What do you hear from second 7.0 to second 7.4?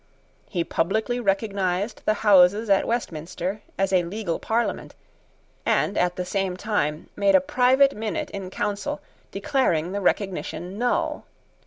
made a